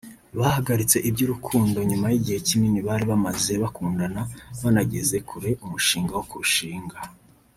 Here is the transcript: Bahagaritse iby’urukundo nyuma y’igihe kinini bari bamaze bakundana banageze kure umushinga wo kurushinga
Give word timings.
Bahagaritse 0.39 0.97
iby’urukundo 1.09 1.77
nyuma 1.89 2.07
y’igihe 2.09 2.39
kinini 2.47 2.79
bari 2.87 3.03
bamaze 3.11 3.53
bakundana 3.63 4.21
banageze 4.61 5.17
kure 5.29 5.49
umushinga 5.65 6.11
wo 6.17 6.23
kurushinga 6.31 6.97